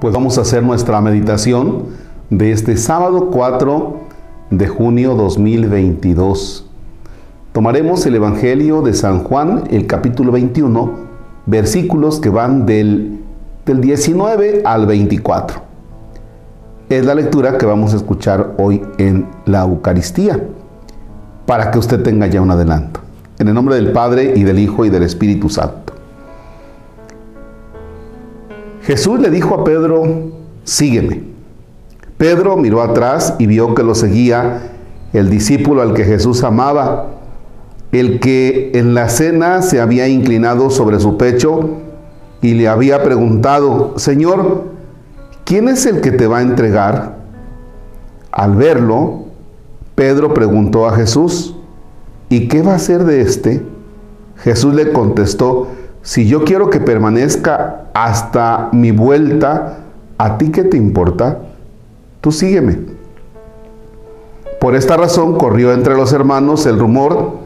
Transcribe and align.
Pues 0.00 0.14
vamos 0.14 0.38
a 0.38 0.42
hacer 0.42 0.62
nuestra 0.62 1.00
meditación 1.00 1.86
de 2.30 2.52
este 2.52 2.76
sábado 2.76 3.30
4 3.32 3.96
de 4.50 4.68
junio 4.68 5.16
2022. 5.16 6.70
Tomaremos 7.52 8.06
el 8.06 8.14
Evangelio 8.14 8.82
de 8.82 8.94
San 8.94 9.24
Juan, 9.24 9.64
el 9.72 9.88
capítulo 9.88 10.30
21, 10.30 10.92
versículos 11.46 12.20
que 12.20 12.28
van 12.28 12.64
del, 12.64 13.18
del 13.66 13.80
19 13.80 14.62
al 14.64 14.86
24. 14.86 15.62
Es 16.90 17.04
la 17.04 17.16
lectura 17.16 17.58
que 17.58 17.66
vamos 17.66 17.92
a 17.92 17.96
escuchar 17.96 18.54
hoy 18.56 18.80
en 18.98 19.26
la 19.46 19.62
Eucaristía, 19.62 20.40
para 21.44 21.72
que 21.72 21.78
usted 21.80 22.04
tenga 22.04 22.28
ya 22.28 22.40
un 22.40 22.52
adelanto. 22.52 23.00
En 23.40 23.48
el 23.48 23.54
nombre 23.54 23.74
del 23.74 23.90
Padre 23.90 24.34
y 24.36 24.44
del 24.44 24.60
Hijo 24.60 24.84
y 24.84 24.90
del 24.90 25.02
Espíritu 25.02 25.48
Santo. 25.48 25.87
Jesús 28.88 29.20
le 29.20 29.28
dijo 29.28 29.54
a 29.54 29.64
Pedro, 29.64 30.30
sígueme. 30.64 31.20
Pedro 32.16 32.56
miró 32.56 32.80
atrás 32.80 33.34
y 33.38 33.46
vio 33.46 33.74
que 33.74 33.82
lo 33.82 33.94
seguía 33.94 34.62
el 35.12 35.28
discípulo 35.28 35.82
al 35.82 35.92
que 35.92 36.04
Jesús 36.04 36.42
amaba, 36.42 37.10
el 37.92 38.18
que 38.18 38.70
en 38.72 38.94
la 38.94 39.10
cena 39.10 39.60
se 39.60 39.82
había 39.82 40.08
inclinado 40.08 40.70
sobre 40.70 41.00
su 41.00 41.18
pecho 41.18 41.68
y 42.40 42.54
le 42.54 42.66
había 42.66 43.02
preguntado, 43.02 43.92
Señor, 43.98 44.64
¿quién 45.44 45.68
es 45.68 45.84
el 45.84 46.00
que 46.00 46.12
te 46.12 46.26
va 46.26 46.38
a 46.38 46.42
entregar? 46.42 47.18
Al 48.32 48.56
verlo, 48.56 49.26
Pedro 49.96 50.32
preguntó 50.32 50.88
a 50.88 50.92
Jesús, 50.92 51.54
¿y 52.30 52.48
qué 52.48 52.62
va 52.62 52.72
a 52.72 52.76
hacer 52.76 53.04
de 53.04 53.20
este? 53.20 53.62
Jesús 54.36 54.72
le 54.72 54.92
contestó, 54.92 55.68
si 56.02 56.26
yo 56.26 56.44
quiero 56.44 56.70
que 56.70 56.80
permanezca 56.80 57.84
hasta 57.94 58.70
mi 58.72 58.90
vuelta, 58.92 59.78
¿a 60.16 60.38
ti 60.38 60.50
qué 60.50 60.64
te 60.64 60.76
importa? 60.76 61.38
Tú 62.20 62.32
sígueme. 62.32 62.78
Por 64.60 64.74
esta 64.74 64.96
razón 64.96 65.38
corrió 65.38 65.72
entre 65.72 65.94
los 65.94 66.12
hermanos 66.12 66.66
el 66.66 66.78
rumor 66.78 67.38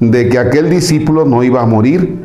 de 0.00 0.28
que 0.28 0.38
aquel 0.38 0.70
discípulo 0.70 1.24
no 1.24 1.42
iba 1.42 1.62
a 1.62 1.66
morir. 1.66 2.22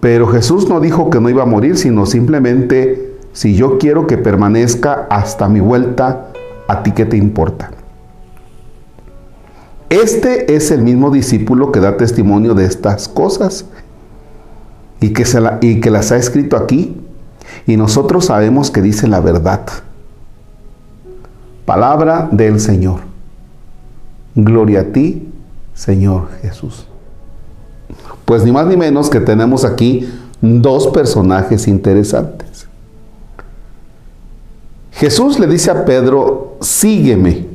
Pero 0.00 0.26
Jesús 0.26 0.68
no 0.68 0.80
dijo 0.80 1.10
que 1.10 1.20
no 1.20 1.30
iba 1.30 1.44
a 1.44 1.46
morir, 1.46 1.76
sino 1.76 2.06
simplemente, 2.06 3.16
si 3.32 3.54
yo 3.54 3.78
quiero 3.78 4.06
que 4.06 4.18
permanezca 4.18 5.06
hasta 5.08 5.48
mi 5.48 5.60
vuelta, 5.60 6.32
¿a 6.66 6.82
ti 6.82 6.90
qué 6.90 7.06
te 7.06 7.16
importa? 7.16 7.70
Este 9.88 10.56
es 10.56 10.70
el 10.70 10.82
mismo 10.82 11.10
discípulo 11.10 11.70
que 11.70 11.80
da 11.80 11.96
testimonio 11.96 12.54
de 12.54 12.64
estas 12.64 13.08
cosas 13.08 13.66
y 15.02 15.12
que, 15.12 15.24
se 15.24 15.40
y 15.60 15.80
que 15.80 15.90
las 15.90 16.12
ha 16.12 16.16
escrito 16.16 16.56
aquí. 16.56 16.96
Y 17.66 17.76
nosotros 17.76 18.26
sabemos 18.26 18.70
que 18.70 18.80
dice 18.80 19.08
la 19.08 19.20
verdad. 19.20 19.66
Palabra 21.66 22.28
del 22.30 22.60
Señor. 22.60 23.00
Gloria 24.34 24.80
a 24.80 24.84
ti, 24.84 25.28
Señor 25.74 26.28
Jesús. 26.40 26.86
Pues 28.24 28.44
ni 28.44 28.52
más 28.52 28.66
ni 28.66 28.76
menos 28.76 29.10
que 29.10 29.20
tenemos 29.20 29.64
aquí 29.64 30.08
dos 30.40 30.88
personajes 30.88 31.68
interesantes. 31.68 32.66
Jesús 34.92 35.38
le 35.38 35.46
dice 35.48 35.70
a 35.70 35.84
Pedro, 35.84 36.56
sígueme. 36.60 37.48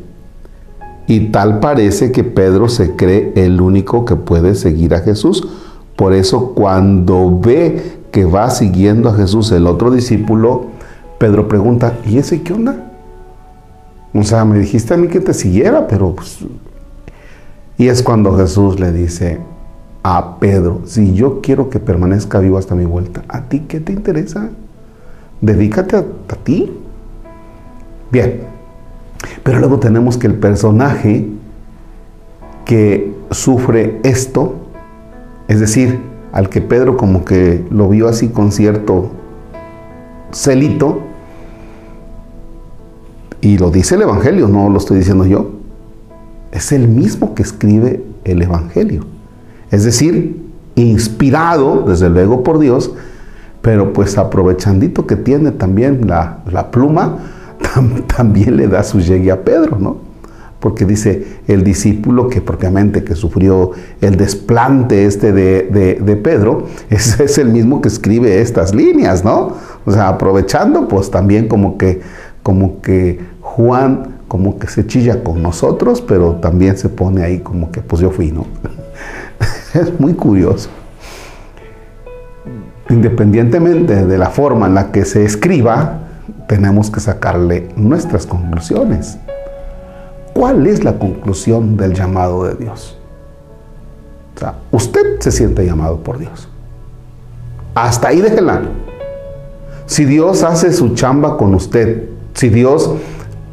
Y 1.08 1.32
tal 1.32 1.62
parece 1.62 2.12
que 2.12 2.26
Pedro 2.26 2.68
se 2.68 2.98
cree 2.98 3.32
el 3.38 3.62
único 3.62 4.04
que 4.04 4.18
puede 4.18 4.56
seguir 4.56 4.94
a 4.94 5.00
Jesús 5.00 5.48
por 5.98 6.14
eso 6.14 6.54
cuando 6.54 7.40
ve 7.40 7.98
que 8.12 8.24
va 8.24 8.50
siguiendo 8.52 9.10
a 9.10 9.16
Jesús 9.16 9.52
el 9.52 9.66
otro 9.68 9.92
discípulo, 9.92 10.68
Pedro 11.18 11.48
pregunta, 11.48 11.98
¿y 12.06 12.20
ese 12.20 12.44
qué 12.44 12.54
onda? 12.54 12.92
O 14.14 14.24
sea, 14.24 14.46
me 14.46 14.60
dijiste 14.60 14.94
a 14.94 14.98
mí 14.98 15.08
que 15.08 15.20
te 15.20 15.34
siguiera, 15.34 15.88
pero 15.88 16.16
pues... 16.16 16.38
Y 17.80 17.88
es 17.88 18.04
cuando 18.04 18.38
Jesús 18.38 18.80
le 18.80 18.92
dice 18.92 19.40
a 20.04 20.40
Pedro, 20.40 20.82
si 20.86 21.16
yo 21.16 21.42
quiero 21.42 21.70
que 21.70 21.80
permanezca 21.80 22.40
vivo 22.40 22.60
hasta 22.60 22.76
mi 22.76 22.86
vuelta, 22.86 23.24
¿a 23.28 23.42
ti 23.42 23.62
qué 23.68 23.80
te 23.80 23.92
interesa? 23.92 24.50
Dedícate 25.42 25.96
a, 25.96 26.00
a 26.00 26.36
ti. 26.44 26.72
Bien, 28.12 28.42
pero 29.42 29.60
luego 29.60 29.80
tenemos 29.80 30.18
que 30.18 30.28
el 30.28 30.36
personaje 30.36 31.28
que 32.66 33.16
sufre 33.32 34.00
esto, 34.04 34.67
es 35.48 35.60
decir, 35.60 36.00
al 36.32 36.50
que 36.50 36.62
Pedro 36.62 36.98
como 36.98 37.26
que 37.26 37.66
lo 37.70 37.90
vio 37.90 38.08
así 38.08 38.30
con 38.30 38.52
cierto 38.52 39.12
celito, 40.32 41.02
y 43.42 43.58
lo 43.58 43.72
dice 43.72 43.96
el 43.96 44.02
Evangelio, 44.02 44.48
no 44.48 44.70
lo 44.70 44.78
estoy 44.78 44.98
diciendo 44.98 45.26
yo, 45.26 45.52
es 46.52 46.72
el 46.72 46.88
mismo 46.88 47.36
que 47.36 47.44
escribe 47.44 48.04
el 48.24 48.42
Evangelio. 48.42 49.06
Es 49.72 49.84
decir, 49.84 50.48
inspirado, 50.76 51.84
desde 51.88 52.10
luego, 52.10 52.44
por 52.44 52.60
Dios, 52.60 52.92
pero 53.62 53.94
pues 53.94 54.18
aprovechandito 54.18 55.06
que 55.06 55.16
tiene 55.16 55.52
también 55.52 56.08
la, 56.08 56.72
pluma, 56.72 57.18
también 58.16 58.58
le 58.58 58.68
da 58.68 58.84
su 58.84 59.00
llegue 59.00 59.32
a 59.32 59.44
Pedro, 59.44 59.78
¿no? 59.80 60.07
Porque 60.68 60.84
dice 60.84 61.26
el 61.48 61.64
discípulo 61.64 62.28
que 62.28 62.42
propiamente 62.42 63.06
que 63.06 63.16
sufrió 63.16 63.72
el 64.02 64.18
desplante 64.18 65.06
este 65.06 65.32
de, 65.32 66.20
Pedro, 66.22 66.68
es, 66.90 67.22
es, 67.22 67.38
el 67.38 67.48
mismo 67.48 67.80
que 67.80 67.88
escribe 67.88 68.42
estas 68.42 68.76
líneas, 68.76 69.24
¿no? 69.24 69.54
O 69.86 69.92
sea, 69.94 70.10
aprovechando, 70.10 70.90
pues 70.90 71.10
también 71.10 71.48
como 71.48 71.78
que, 71.78 72.02
como 72.44 72.82
que 72.82 73.18
Juan 73.40 74.18
como 74.28 74.60
que 74.60 74.68
se 74.68 74.86
chilla 74.86 75.24
con 75.24 75.42
nosotros, 75.42 76.02
pero 76.02 76.34
también 76.36 76.78
se 76.78 76.90
pone 76.90 77.24
ahí 77.24 77.40
como 77.40 77.72
que 77.72 77.80
pues 77.80 78.02
yo 78.02 78.12
fui, 78.12 78.34
¿no? 78.34 78.46
es 79.74 79.98
muy 80.02 80.16
curioso. 80.16 80.68
Independientemente 82.90 84.06
de 84.06 84.18
la 84.18 84.32
forma 84.32 84.68
en 84.68 84.74
la 84.74 84.92
que 84.92 85.06
se 85.06 85.24
escriba, 85.24 86.00
tenemos 86.50 86.92
que 86.92 87.00
sacarle 87.00 87.70
nuestras 87.78 88.26
conclusiones. 88.26 89.18
¿Cuál 90.38 90.68
es 90.68 90.84
la 90.84 91.00
conclusión 91.00 91.78
del 91.78 91.96
llamado 91.96 92.44
de 92.44 92.54
Dios? 92.54 92.96
Usted 94.72 95.20
se 95.20 95.32
siente 95.32 95.66
llamado 95.66 95.98
por 96.04 96.20
Dios. 96.20 96.48
Hasta 97.74 98.10
ahí 98.10 98.22
déjela. 98.22 98.62
Si 99.88 100.06
Dios 100.06 100.44
hace 100.44 100.74
su 100.74 100.94
chamba 100.94 101.38
con 101.38 101.56
usted, 101.56 102.10
si 102.36 102.50
Dios 102.50 102.92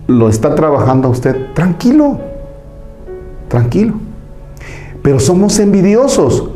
lo 0.08 0.28
está 0.28 0.54
trabajando 0.54 1.08
a 1.08 1.12
usted, 1.12 1.54
tranquilo, 1.54 2.18
tranquilo. 3.48 3.94
Pero 5.00 5.20
somos 5.20 5.58
envidiosos, 5.60 6.50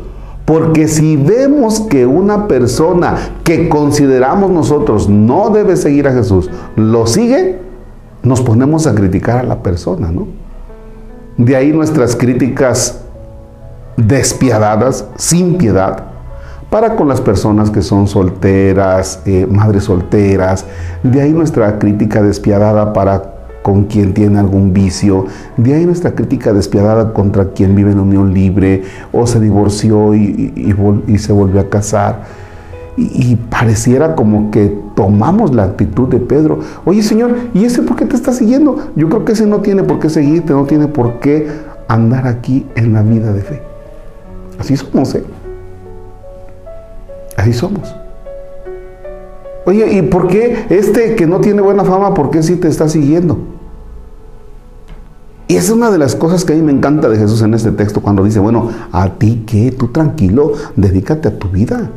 porque 0.45 0.87
si 0.87 1.15
vemos 1.15 1.79
que 1.79 2.05
una 2.05 2.47
persona 2.47 3.17
que 3.43 3.67
consideramos 3.67 4.51
nosotros 4.51 5.09
no 5.09 5.49
debe 5.49 5.75
seguir 5.75 6.07
a 6.07 6.13
Jesús, 6.13 6.51
lo 6.75 7.07
sigue, 7.07 7.68
nos 8.23 8.41
ponemos 8.41 8.87
a 8.87 8.95
criticar 8.95 9.37
a 9.37 9.43
la 9.43 9.63
persona, 9.63 10.11
¿no? 10.11 10.27
De 11.37 11.55
ahí 11.55 11.71
nuestras 11.71 12.15
críticas 12.15 13.01
despiadadas, 13.95 15.05
sin 15.15 15.57
piedad, 15.57 16.03
para 16.69 16.95
con 16.95 17.07
las 17.07 17.21
personas 17.21 17.71
que 17.71 17.81
son 17.81 18.07
solteras, 18.07 19.21
eh, 19.25 19.47
madres 19.49 19.85
solteras. 19.85 20.65
De 21.01 21.21
ahí 21.21 21.31
nuestra 21.31 21.79
crítica 21.79 22.21
despiadada 22.21 22.93
para 22.93 23.35
con 23.63 23.85
quien 23.85 24.13
tiene 24.13 24.39
algún 24.39 24.73
vicio. 24.73 25.25
De 25.57 25.73
ahí 25.73 25.85
nuestra 25.85 26.11
crítica 26.11 26.53
despiadada 26.53 27.13
contra 27.13 27.49
quien 27.51 27.75
vive 27.75 27.91
en 27.91 27.99
unión 27.99 28.33
libre 28.33 28.83
o 29.11 29.25
se 29.25 29.39
divorció 29.39 30.13
y, 30.13 30.53
y 31.07 31.17
se 31.17 31.33
volvió 31.33 31.61
a 31.61 31.69
casar 31.69 32.23
y, 32.99 33.35
pareciera 33.49 34.15
como 34.15 34.51
que 34.51 34.77
tomamos 34.95 35.53
la 35.55 35.63
actitud 35.63 36.07
de 36.09 36.19
Pedro. 36.19 36.59
Oye 36.85 37.01
Señor, 37.01 37.35
¿y 37.53 37.65
ese 37.65 37.81
por 37.81 37.95
qué 37.95 38.05
te 38.05 38.15
está 38.15 38.33
siguiendo? 38.33 38.77
Yo 38.95 39.09
creo 39.09 39.25
que 39.25 39.31
ese 39.31 39.45
no 39.45 39.59
tiene 39.59 39.83
por 39.83 39.99
qué 39.99 40.09
seguirte, 40.09 40.53
no 40.53 40.65
tiene 40.65 40.87
por 40.87 41.19
qué 41.19 41.47
andar 41.87 42.27
aquí 42.27 42.65
en 42.75 42.93
la 42.93 43.01
vida 43.01 43.31
de 43.33 43.41
fe. 43.41 43.61
Así 44.59 44.75
somos, 44.75 45.15
¿eh? 45.15 45.23
Así 47.37 47.53
somos. 47.53 47.95
Oye, 49.65 49.93
¿y 49.93 50.01
por 50.01 50.27
qué 50.27 50.65
este 50.69 51.15
que 51.15 51.27
no 51.27 51.39
tiene 51.39 51.61
buena 51.61 51.83
fama, 51.83 52.13
por 52.13 52.29
qué 52.31 52.43
sí 52.43 52.55
te 52.55 52.67
está 52.67 52.89
siguiendo? 52.89 53.39
Y 55.47 55.55
esa 55.55 55.65
es 55.65 55.69
una 55.71 55.89
de 55.89 55.97
las 55.97 56.15
cosas 56.15 56.45
que 56.45 56.53
a 56.53 56.55
mí 56.55 56.61
me 56.61 56.71
encanta 56.71 57.09
de 57.09 57.17
Jesús 57.17 57.41
en 57.41 57.55
este 57.55 57.71
texto, 57.71 58.01
cuando 58.01 58.23
dice, 58.23 58.39
bueno, 58.39 58.69
a 58.91 59.15
ti 59.15 59.43
qué, 59.47 59.71
tú 59.71 59.87
tranquilo, 59.87 60.53
dedícate 60.75 61.27
a 61.27 61.39
tu 61.39 61.49
vida. 61.49 61.89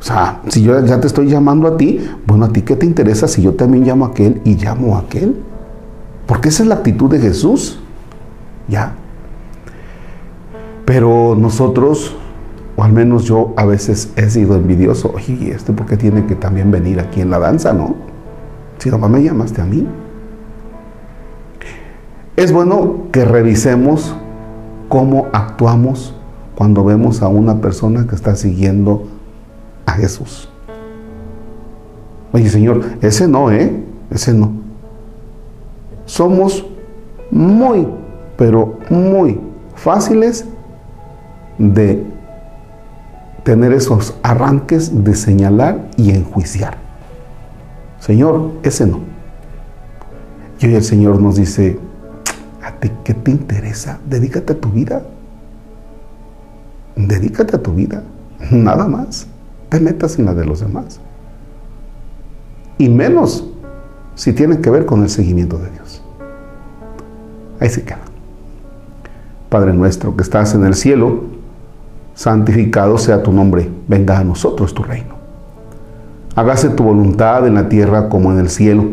O 0.00 0.02
sea, 0.02 0.40
si 0.48 0.62
yo 0.62 0.84
ya 0.84 1.00
te 1.00 1.06
estoy 1.06 1.28
llamando 1.28 1.66
a 1.66 1.76
ti, 1.76 2.00
bueno, 2.26 2.44
¿a 2.44 2.52
ti 2.52 2.62
qué 2.62 2.76
te 2.76 2.86
interesa 2.86 3.26
si 3.26 3.42
yo 3.42 3.54
también 3.54 3.84
llamo 3.84 4.04
a 4.04 4.08
aquel 4.08 4.40
y 4.44 4.54
llamo 4.54 4.96
a 4.96 5.00
aquel? 5.00 5.36
Porque 6.26 6.50
esa 6.50 6.62
es 6.62 6.68
la 6.68 6.76
actitud 6.76 7.10
de 7.10 7.18
Jesús. 7.18 7.80
Ya. 8.68 8.94
Pero 10.84 11.34
nosotros 11.36 12.16
O 12.78 12.84
al 12.84 12.92
menos 12.92 13.24
yo 13.24 13.54
a 13.56 13.64
veces 13.64 14.12
he 14.14 14.30
sido 14.30 14.54
envidioso. 14.54 15.10
Oye, 15.12 15.36
¿y 15.40 15.50
este 15.50 15.72
por 15.72 15.86
qué 15.86 15.96
tiene 15.96 16.26
que 16.26 16.36
también 16.36 16.70
venir 16.70 17.00
aquí 17.00 17.20
en 17.20 17.28
la 17.28 17.40
danza, 17.40 17.72
no? 17.72 17.96
Si 18.78 18.88
nomás 18.88 19.10
me 19.10 19.20
llamaste 19.20 19.60
a 19.60 19.64
mí. 19.64 19.84
Es 22.36 22.52
bueno 22.52 23.08
que 23.10 23.24
revisemos 23.24 24.14
cómo 24.88 25.26
actuamos 25.32 26.14
cuando 26.54 26.84
vemos 26.84 27.20
a 27.22 27.26
una 27.26 27.60
persona 27.60 28.06
que 28.06 28.14
está 28.14 28.36
siguiendo 28.36 29.08
a 29.88 29.92
Jesús. 29.92 30.48
Oye, 32.32 32.48
Señor, 32.50 32.82
ese 33.00 33.26
no, 33.26 33.50
¿eh? 33.50 33.72
Ese 34.10 34.34
no. 34.34 34.52
Somos 36.04 36.64
muy, 37.30 37.88
pero 38.36 38.78
muy 38.90 39.40
fáciles 39.74 40.44
de 41.56 42.04
tener 43.44 43.72
esos 43.72 44.14
arranques 44.22 45.04
de 45.04 45.14
señalar 45.14 45.88
y 45.96 46.10
enjuiciar. 46.10 46.76
Señor, 47.98 48.52
ese 48.62 48.86
no. 48.86 49.00
Y 50.60 50.66
hoy 50.66 50.74
el 50.74 50.84
Señor 50.84 51.20
nos 51.20 51.36
dice, 51.36 51.78
¿a 52.62 52.72
ti 52.72 52.90
qué 53.04 53.14
te 53.14 53.30
interesa? 53.30 54.00
Dedícate 54.06 54.52
a 54.52 54.60
tu 54.60 54.68
vida. 54.68 55.02
Dedícate 56.94 57.56
a 57.56 57.62
tu 57.62 57.72
vida. 57.72 58.02
Nada 58.50 58.86
más. 58.86 59.26
Te 59.68 59.80
metas 59.80 60.18
en 60.18 60.26
la 60.26 60.34
de 60.34 60.44
los 60.44 60.60
demás. 60.60 61.00
Y 62.78 62.88
menos 62.88 63.44
si 64.14 64.32
tiene 64.32 64.60
que 64.60 64.70
ver 64.70 64.86
con 64.86 65.02
el 65.02 65.10
seguimiento 65.10 65.58
de 65.58 65.70
Dios. 65.70 66.02
Ahí 67.60 67.68
se 67.68 67.82
queda. 67.82 67.98
Padre 69.48 69.72
nuestro 69.72 70.16
que 70.16 70.22
estás 70.22 70.54
en 70.54 70.64
el 70.64 70.74
cielo, 70.74 71.24
santificado 72.14 72.98
sea 72.98 73.22
tu 73.22 73.32
nombre, 73.32 73.70
venga 73.86 74.18
a 74.18 74.24
nosotros 74.24 74.74
tu 74.74 74.82
reino. 74.82 75.14
Hágase 76.34 76.68
tu 76.70 76.84
voluntad 76.84 77.46
en 77.46 77.54
la 77.54 77.68
tierra 77.68 78.08
como 78.08 78.32
en 78.32 78.38
el 78.38 78.48
cielo. 78.48 78.84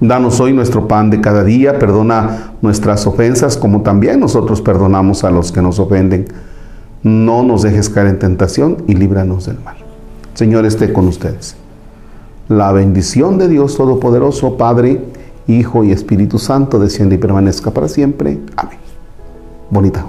Danos 0.00 0.40
hoy 0.40 0.52
nuestro 0.52 0.86
pan 0.86 1.10
de 1.10 1.20
cada 1.20 1.44
día, 1.44 1.78
perdona 1.78 2.52
nuestras 2.60 3.06
ofensas 3.06 3.56
como 3.56 3.82
también 3.82 4.20
nosotros 4.20 4.60
perdonamos 4.60 5.24
a 5.24 5.30
los 5.30 5.50
que 5.50 5.62
nos 5.62 5.78
ofenden. 5.78 6.26
No 7.04 7.42
nos 7.42 7.62
dejes 7.62 7.90
caer 7.90 8.08
en 8.08 8.18
tentación 8.18 8.78
y 8.88 8.94
líbranos 8.94 9.44
del 9.46 9.60
mal. 9.60 9.76
Señor 10.32 10.64
esté 10.64 10.92
con 10.92 11.06
ustedes. 11.06 11.54
La 12.48 12.72
bendición 12.72 13.38
de 13.38 13.48
Dios 13.48 13.76
Todopoderoso, 13.76 14.56
Padre, 14.56 15.04
Hijo 15.46 15.84
y 15.84 15.92
Espíritu 15.92 16.38
Santo, 16.38 16.78
desciende 16.78 17.16
y 17.16 17.18
permanezca 17.18 17.70
para 17.70 17.88
siempre. 17.88 18.40
Amén. 18.56 18.78
Bonita. 19.70 20.04